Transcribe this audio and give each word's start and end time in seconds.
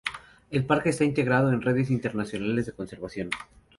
El 0.49 0.65
Parque 0.65 0.89
está 0.89 1.03
integrado 1.03 1.51
en 1.53 1.61
redes 1.61 1.91
internacionales 1.91 2.65
de 2.65 2.71
conservación. 2.73 3.29